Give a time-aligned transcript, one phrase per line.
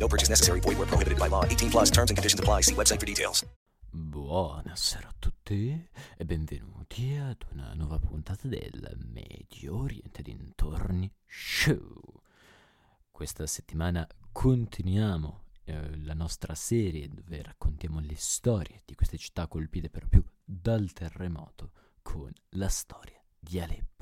[0.00, 0.60] No purchase necessary.
[0.60, 1.44] Void where prohibited by law.
[1.44, 2.62] 18 plus terms and conditions apply.
[2.62, 3.44] See website for details.
[3.92, 12.22] Buonasera a tutti e benvenuti ad una nuova puntata del Medio Oriente dintorni show.
[13.10, 19.90] Questa settimana continuiamo eh, la nostra serie dove raccontiamo le storie di queste città colpite
[19.90, 23.99] per più dal terremoto con la storia di Aleppo,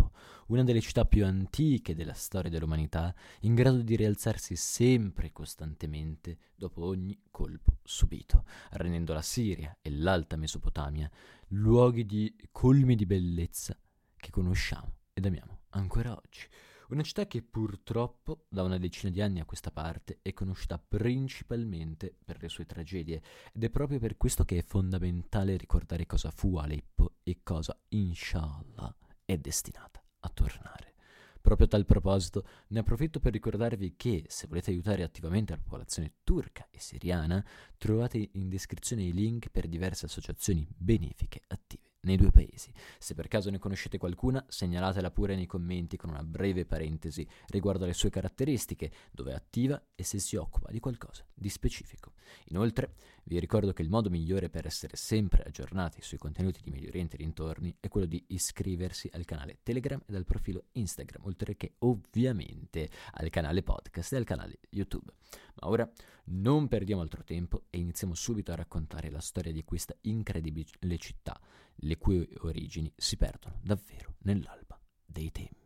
[0.48, 6.38] una delle città più antiche della storia dell'umanità, in grado di rialzarsi sempre e costantemente
[6.54, 11.10] dopo ogni colpo subito, rendendo la Siria e l'Alta Mesopotamia
[11.48, 13.78] luoghi di colmi di bellezza
[14.16, 16.46] che conosciamo ed amiamo ancora oggi.
[16.88, 22.16] Una città che purtroppo da una decina di anni a questa parte è conosciuta principalmente
[22.24, 23.22] per le sue tragedie
[23.52, 28.96] ed è proprio per questo che è fondamentale ricordare cosa fu Aleppo e cosa, inshallah,
[29.26, 30.94] è destinata a tornare.
[31.40, 36.12] Proprio a tal proposito ne approfitto per ricordarvi che se volete aiutare attivamente la popolazione
[36.24, 37.44] turca e siriana
[37.78, 42.72] trovate in descrizione i link per diverse associazioni benefiche attive nei due paesi.
[42.98, 47.84] Se per caso ne conoscete qualcuna, segnalatela pure nei commenti con una breve parentesi riguardo
[47.84, 52.12] alle sue caratteristiche, dove è attiva e se si occupa di qualcosa di specifico.
[52.46, 56.88] Inoltre, vi ricordo che il modo migliore per essere sempre aggiornati sui contenuti di Medio
[56.88, 61.56] Oriente e dintorni è quello di iscriversi al canale Telegram e al profilo Instagram, oltre
[61.56, 65.12] che ovviamente al canale podcast e al canale YouTube.
[65.60, 65.90] Ma ora
[66.30, 71.38] non perdiamo altro tempo e iniziamo subito a raccontare la storia di questa incredibile città,
[71.80, 75.56] le cui origini si perdono davvero nell'alba dei tempi.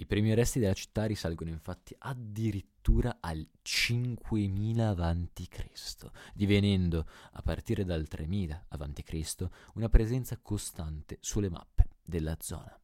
[0.00, 8.08] I primi resti della città risalgono infatti addirittura al 5000 a.C., divenendo, a partire dal
[8.08, 12.74] 3000 a.C., una presenza costante sulle mappe della zona.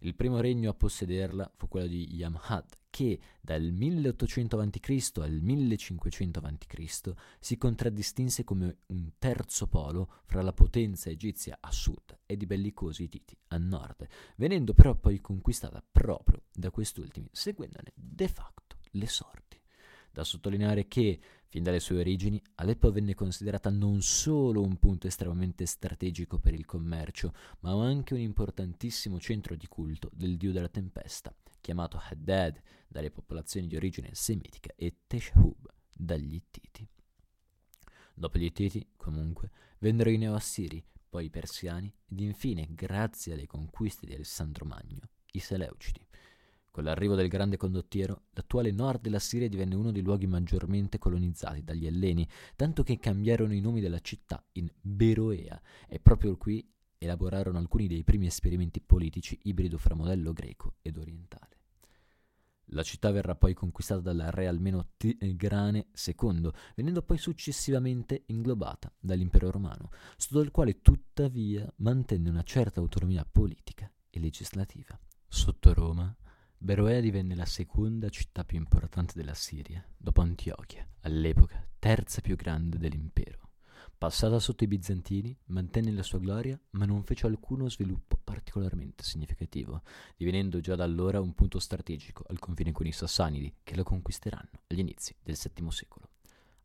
[0.00, 5.10] Il primo regno a possederla fu quello di Yamhad, che dal 1800 a.C.
[5.20, 7.12] al 1500 a.C.
[7.38, 13.08] si contraddistinse come un terzo polo fra la potenza egizia a sud e i bellicosi
[13.08, 14.06] Titi a nord,
[14.36, 19.49] venendo però poi conquistata proprio da quest'ultimi, seguendone de facto le sorti.
[20.12, 25.66] Da sottolineare che, fin dalle sue origini, Aleppo venne considerata non solo un punto estremamente
[25.66, 31.34] strategico per il commercio, ma anche un importantissimo centro di culto del dio della tempesta,
[31.60, 36.88] chiamato Haddad dalle popolazioni di origine semitica e Teshub dagli Ittiti.
[38.14, 44.06] Dopo gli Ittiti, comunque, vennero i Neoassiri, poi i Persiani ed infine, grazie alle conquiste
[44.06, 46.06] di Alessandro Magno, i Seleucidi.
[46.70, 51.64] Con l'arrivo del grande condottiero, l'attuale nord della Siria divenne uno dei luoghi maggiormente colonizzati
[51.64, 56.64] dagli Elleni, tanto che cambiarono i nomi della città in Beroea e proprio qui
[56.96, 61.58] elaborarono alcuni dei primi esperimenti politici ibrido fra modello greco ed orientale.
[62.72, 69.50] La città verrà poi conquistata dal re almeno Tigrane II, venendo poi successivamente inglobata dall'impero
[69.50, 74.96] romano, sotto il quale tuttavia mantenne una certa autonomia politica e legislativa.
[75.26, 76.14] Sotto Roma
[76.62, 82.76] Beroea divenne la seconda città più importante della Siria, dopo Antiochia, all'epoca terza più grande
[82.76, 83.48] dell'impero.
[83.96, 89.80] Passata sotto i bizantini, mantenne la sua gloria, ma non fece alcuno sviluppo particolarmente significativo,
[90.18, 94.50] divenendo già da allora un punto strategico al confine con i Sassanidi, che lo conquisteranno
[94.66, 96.10] agli inizi del VII secolo.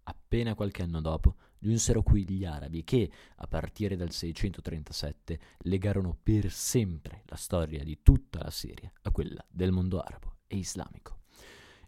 [0.04, 6.52] Appena qualche anno dopo giunsero qui gli arabi che, a partire dal 637, legarono per
[6.52, 11.22] sempre la storia di tutta la Siria a quella del mondo arabo e islamico.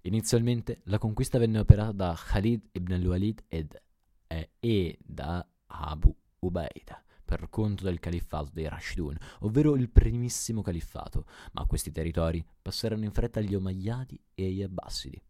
[0.02, 3.80] Inizialmente la conquista venne operata da Khalid ibn al-Walid ed,
[4.26, 11.26] eh, e da Abu Ubaida per conto del califfato dei Rashidun, ovvero il primissimo califfato,
[11.52, 15.22] ma questi territori passarono in fretta agli Omayyadi e agli Abbasidi.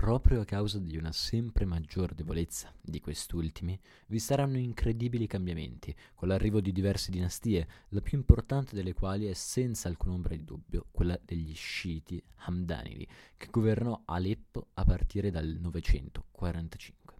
[0.00, 6.28] Proprio a causa di una sempre maggior debolezza di quest'ultimi, vi saranno incredibili cambiamenti, con
[6.28, 10.86] l'arrivo di diverse dinastie, la più importante delle quali è senza alcun ombra di dubbio
[10.90, 13.06] quella degli sciiti Hamdanidi,
[13.36, 17.16] che governò Aleppo a partire dal 945.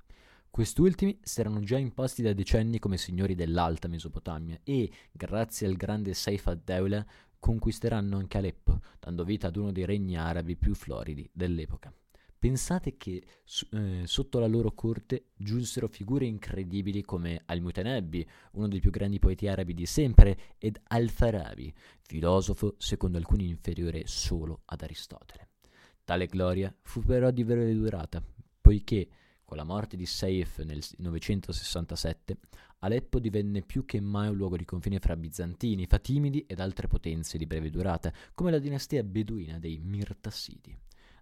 [0.48, 6.14] Quest'ultimi si erano già imposti da decenni come signori dell'Alta Mesopotamia e, grazie al grande
[6.14, 7.06] Saif ad-Dawla,
[7.38, 11.92] conquisteranno anche Aleppo, dando vita ad uno dei regni arabi più floridi dell'epoca.
[12.40, 13.22] Pensate che
[13.72, 19.46] eh, sotto la loro corte giunsero figure incredibili come Al-Mutanabbi, uno dei più grandi poeti
[19.46, 21.70] arabi di sempre, ed Al-Farabi,
[22.00, 25.50] filosofo secondo alcuni inferiore solo ad Aristotele.
[26.02, 28.24] Tale gloria fu però di breve durata,
[28.58, 29.06] poiché
[29.44, 32.38] con la morte di Saif nel 967,
[32.78, 37.36] Aleppo divenne più che mai un luogo di confine fra bizantini, fatimidi ed altre potenze
[37.36, 40.74] di breve durata, come la dinastia beduina dei Mirtasidi.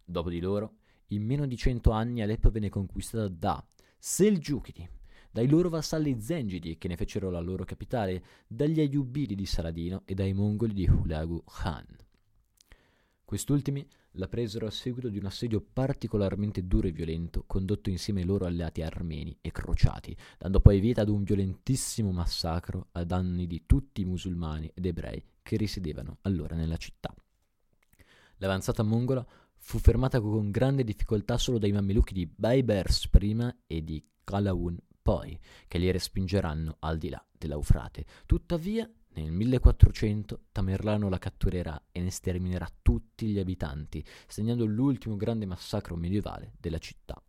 [0.05, 0.77] Dopo di loro,
[1.09, 3.65] in meno di cento anni Aleppo venne conquistata da
[3.99, 4.89] Selgiukidi,
[5.31, 10.15] dai loro vassalli Zengidi che ne fecero la loro capitale, dagli Ayyubidi di Saladino e
[10.15, 11.87] dai mongoli di Hulagu Khan.
[13.25, 18.27] Quest'ultimi la presero a seguito di un assedio particolarmente duro e violento condotto insieme ai
[18.27, 23.65] loro alleati armeni e crociati, dando poi vita ad un violentissimo massacro a danni di
[23.67, 27.15] tutti i musulmani ed ebrei che risiedevano allora nella città.
[28.39, 29.27] L'avanzata mongola
[29.59, 35.39] fu fermata con grande difficoltà solo dai mamelucchi di Baybers prima e di Qalawun poi,
[35.67, 38.05] che li respingeranno al di là dell'Eufrate.
[38.27, 45.47] Tuttavia, nel 1400 Tamerlano la catturerà e ne sterminerà tutti gli abitanti, segnando l'ultimo grande
[45.47, 47.23] massacro medievale della città.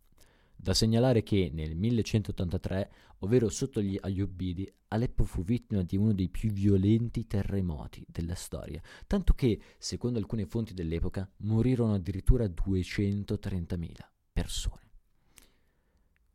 [0.62, 6.28] Da segnalare che nel 1183, ovvero sotto gli Ayyubidi, Aleppo fu vittima di uno dei
[6.28, 13.92] più violenti terremoti della storia, tanto che, secondo alcune fonti dell'epoca, morirono addirittura 230.000
[14.34, 14.90] persone.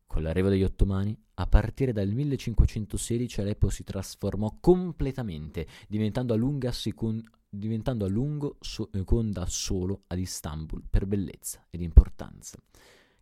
[0.07, 7.23] Con l'arrivo degli ottomani, a partire dal 1516 Aleppo si trasformò completamente, diventando a, secon-
[7.47, 12.57] diventando a lungo seconda solo ad Istanbul per bellezza ed importanza.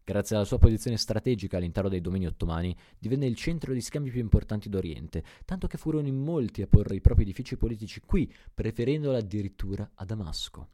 [0.06, 4.20] Grazie alla sua posizione strategica all'interno dei domini ottomani, divenne il centro di scambi più
[4.20, 9.16] importanti d'Oriente, tanto che furono in molti a porre i propri edifici politici qui, preferendolo
[9.16, 10.72] addirittura a Damasco.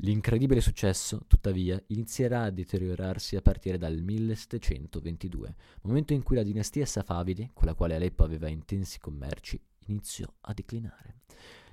[0.00, 6.86] L'incredibile successo, tuttavia, inizierà a deteriorarsi a partire dal 1722, momento in cui la dinastia
[6.86, 11.16] Safavide, con la quale Aleppo aveva intensi commerci, iniziò a declinare.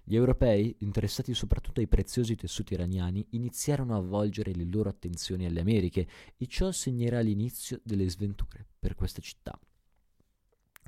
[0.06, 5.62] Gli europei, interessati soprattutto ai preziosi tessuti iraniani, iniziarono a volgere le loro attenzioni alle
[5.62, 6.08] Americhe
[6.38, 9.58] e ciò segnerà l'inizio delle sventure per questa città.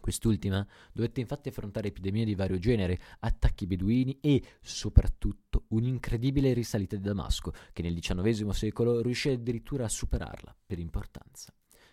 [0.02, 7.02] Quest'ultima dovette infatti affrontare epidemie di vario genere, attacchi beduini e, soprattutto, un'incredibile risalita di
[7.02, 11.52] Damasco, che nel XIX secolo riuscì addirittura a superarla per importanza.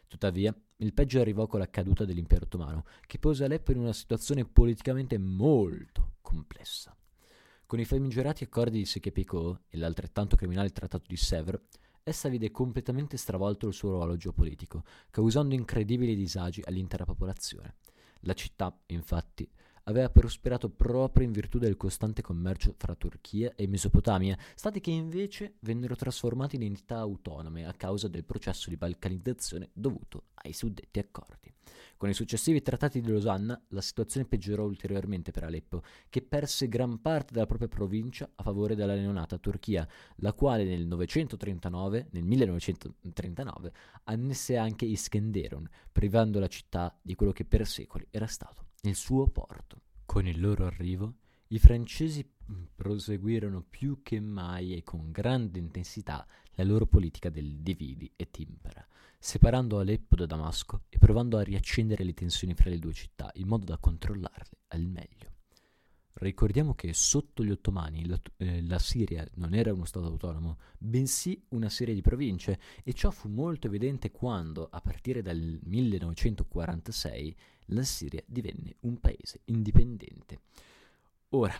[0.08, 4.44] Tuttavia, il peggio arrivò con la caduta dell'impero ottomano, che pose Aleppo in una situazione
[4.44, 6.94] politicamente molto complessa.
[7.72, 11.62] Con i famigerati accordi di Sekhe-Picot e l'altrettanto criminale trattato di Sèvres,
[12.02, 17.76] essa vide completamente stravolto il suo ruolo geopolitico, causando incredibili disagi all'intera popolazione.
[18.24, 19.50] La città, infatti,
[19.84, 25.55] aveva prosperato proprio in virtù del costante commercio fra Turchia e Mesopotamia, stati che invece
[25.61, 31.52] vennero trasformati in entità autonome a causa del processo di balcanizzazione dovuto ai suddetti accordi.
[31.96, 37.00] Con i successivi trattati di Losanna la situazione peggiorò ulteriormente per Aleppo, che perse gran
[37.00, 39.87] parte della propria provincia a favore della neonata Turchia,
[40.17, 43.73] la quale nel 939, nel 1939
[44.05, 49.29] annesse anche Iskenderun, privando la città di quello che per secoli era stato il suo
[49.29, 49.81] porto.
[50.05, 51.14] Con il loro arrivo,
[51.49, 57.58] i francesi mm, proseguirono più che mai e con grande intensità la loro politica del
[57.61, 58.84] dividi e timpera,
[59.20, 63.46] separando Aleppo da Damasco e provando a riaccendere le tensioni fra le due città in
[63.46, 65.31] modo da controllarle al meglio.
[66.22, 71.43] Ricordiamo che sotto gli ottomani la, eh, la, Siria non era uno Stato autonomo, bensì
[71.48, 77.36] una serie di province, e ciò fu molto evidente quando, a partire dal 1946,
[77.67, 80.43] la Siria divenne un paese indipendente.
[81.31, 81.55] Ora,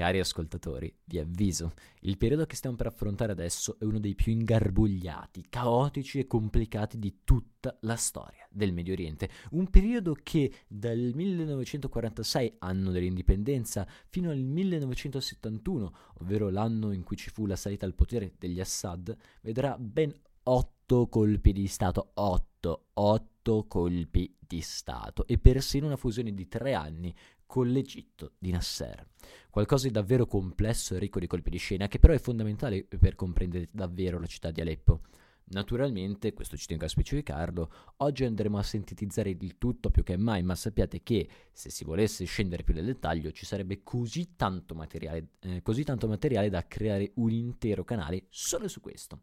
[0.00, 4.32] Cari ascoltatori, vi avviso, il periodo che stiamo per affrontare adesso è uno dei più
[4.32, 9.28] ingarbugliati, caotici e complicati di tutta la storia del Medio Oriente.
[9.50, 17.28] Un periodo che dal 1946, anno dell'indipendenza, fino al 1971, ovvero l'anno in cui ci
[17.28, 23.66] fu la salita al potere degli Assad, vedrà ben otto colpi di Stato, otto, otto
[23.66, 27.14] colpi di Stato e persino una fusione di tre anni
[27.50, 29.08] con l'Egitto di Nasser.
[29.50, 33.16] Qualcosa di davvero complesso e ricco di colpi di scena, che però è fondamentale per
[33.16, 35.00] comprendere davvero la città di Aleppo.
[35.46, 40.44] Naturalmente, questo ci tengo a specificarlo, oggi andremo a sintetizzare il tutto più che mai,
[40.44, 45.30] ma sappiate che se si volesse scendere più nel dettaglio ci sarebbe così tanto materiale,
[45.40, 49.22] eh, così tanto materiale da creare un intero canale solo su questo.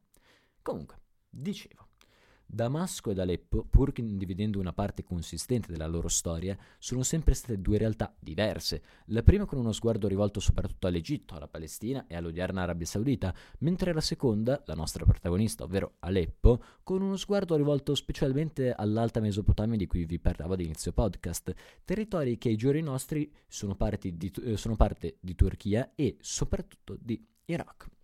[0.62, 1.87] Comunque, dicevo,
[2.48, 7.78] Damasco ed Aleppo, pur condividendo una parte consistente della loro storia, sono sempre state due
[7.78, 8.82] realtà diverse.
[9.08, 13.94] La prima con uno sguardo rivolto soprattutto all'Egitto, alla Palestina e all'odierna Arabia Saudita, mentre
[13.94, 19.86] la seconda, la nostra protagonista, ovvero Aleppo, con uno sguardo rivolto specialmente all'Alta Mesopotamia di
[19.86, 24.76] cui vi parlavo ad inizio podcast, territori che ai giorni nostri sono, di, eh, sono
[24.78, 27.96] parte di Turchia e soprattutto di Iraq.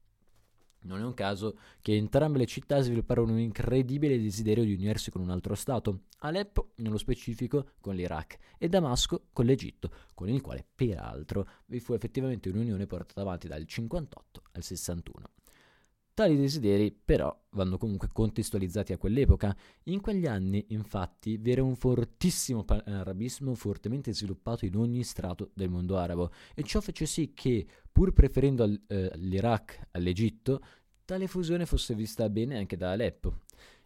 [0.84, 5.22] Non è un caso che entrambe le città svilupparono un incredibile desiderio di unirsi con
[5.22, 10.66] un altro Stato, Aleppo nello specifico con l'Iraq e Damasco con l'Egitto, con il quale
[10.74, 15.26] peraltro vi fu effettivamente un'unione portata avanti dal 58 al 61.
[16.16, 19.56] Tali desideri però vanno comunque contestualizzati a quell'epoca.
[19.86, 25.70] In quegli anni, infatti, vi era un fortissimo panarabismo fortemente sviluppato in ogni strato del
[25.70, 30.62] mondo arabo e ciò fece sì che, pur preferendo eh, l'Iraq all'Egitto,
[31.04, 33.40] tale fusione fosse vista bene anche da Aleppo.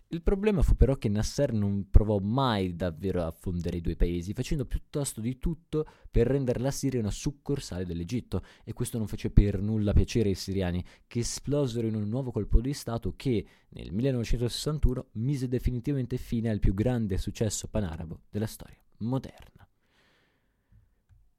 [0.09, 4.31] Il problema fu però che Nasser non provò mai davvero a fondere i due paesi,
[4.31, 9.31] facendo piuttosto di tutto per rendere la Siria una succursale dell'Egitto, e questo non fece
[9.31, 13.91] per nulla piacere ai siriani, che esplosero in un nuovo colpo di Stato che, nel
[13.91, 19.67] 1961, mise definitivamente fine al più grande successo panarabo della storia moderna.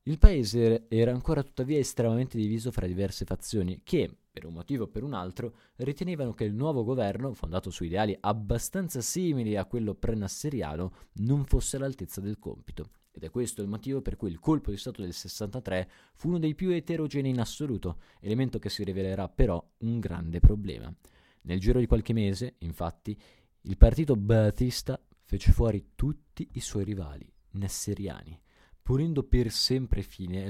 [0.02, 4.88] Il paese era ancora tuttavia estremamente diviso fra diverse fazioni che, per un motivo o
[4.88, 9.94] per un altro, ritenevano che il nuovo governo, fondato su ideali abbastanza simili a quello
[9.94, 12.90] pre-nasseriano, non fosse all'altezza del compito.
[13.10, 16.38] Ed è questo il motivo per cui il colpo di Stato del 63 fu uno
[16.38, 20.94] dei più eterogenei in assoluto, elemento che si rivelerà però un grande problema.
[21.42, 23.18] Nel giro di qualche mese, infatti,
[23.62, 28.40] il partito Baatista fece fuori tutti i suoi rivali nasseriani
[28.82, 30.44] ponendo per sempre fine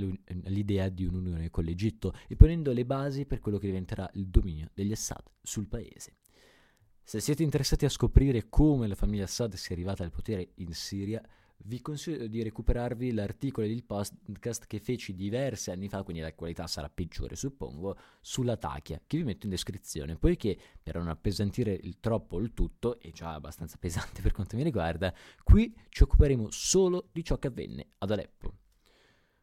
[0.45, 4.71] all'idea di un'unione con l'Egitto e ponendo le basi per quello che diventerà il dominio
[4.75, 6.19] degli Assad sul paese.
[7.03, 11.23] Se siete interessati a scoprire come la famiglia Assad sia arrivata al potere in Siria,
[11.65, 16.67] vi consiglio di recuperarvi l'articolo del podcast che feci diversi anni fa, quindi la qualità
[16.67, 21.99] sarà peggiore suppongo, sulla Tachia, che vi metto in descrizione, poiché per non appesantire il
[22.01, 25.13] troppo il tutto, è già abbastanza pesante per quanto mi riguarda,
[25.43, 28.55] qui ci occuperemo solo di ciò che avvenne ad Aleppo.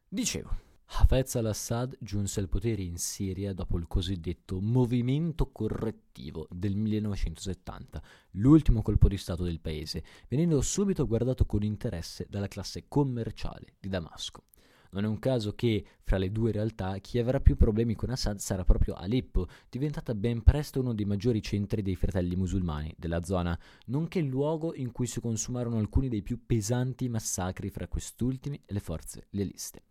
[0.08, 8.02] Dicevo, Hafez al-Assad giunse al potere in Siria dopo il cosiddetto movimento correttivo del 1970,
[8.32, 13.88] l'ultimo colpo di Stato del paese, venendo subito guardato con interesse dalla classe commerciale di
[13.88, 14.44] Damasco.
[14.90, 18.38] Non è un caso che, fra le due realtà, chi avrà più problemi con Assad
[18.38, 23.58] sarà proprio Aleppo, diventata ben presto uno dei maggiori centri dei fratelli musulmani della zona,
[23.86, 28.72] nonché il luogo in cui si consumarono alcuni dei più pesanti massacri fra quest'ultimi e
[28.72, 29.82] le forze lealiste.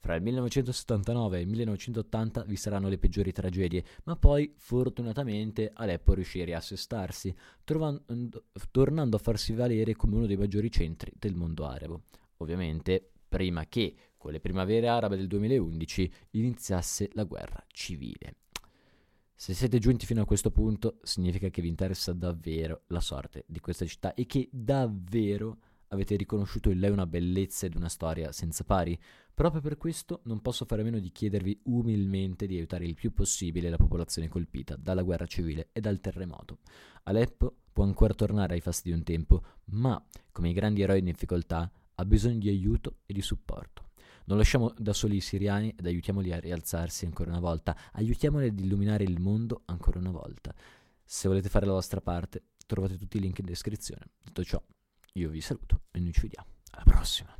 [0.00, 6.14] Fra il 1979 e il 1980 vi saranno le peggiori tragedie, ma poi fortunatamente Aleppo
[6.14, 8.04] riuscì a riassestarsi, trovando,
[8.70, 12.04] tornando a farsi valere come uno dei maggiori centri del mondo arabo.
[12.38, 18.36] Ovviamente prima che, con le primavere arabe del 2011, iniziasse la guerra civile.
[19.34, 23.60] Se siete giunti fino a questo punto, significa che vi interessa davvero la sorte di
[23.60, 25.58] questa città e che davvero
[25.92, 28.98] avete riconosciuto in lei una bellezza ed una storia senza pari.
[29.34, 33.12] Proprio per questo non posso fare a meno di chiedervi umilmente di aiutare il più
[33.12, 36.58] possibile la popolazione colpita dalla guerra civile e dal terremoto.
[37.04, 41.06] Aleppo può ancora tornare ai fasti di un tempo, ma, come i grandi eroi in
[41.06, 43.88] difficoltà, ha bisogno di aiuto e di supporto.
[44.26, 48.60] Non lasciamo da soli i siriani ed aiutiamoli a rialzarsi ancora una volta, aiutiamoli ad
[48.60, 50.54] illuminare il mondo ancora una volta.
[51.04, 54.10] Se volete fare la vostra parte, trovate tutti i link in descrizione.
[54.22, 54.62] Detto ciò,
[55.14, 56.48] io vi saluto e noi ci vediamo.
[56.72, 57.39] Alla prossima.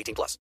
[0.01, 0.37] 18 plus.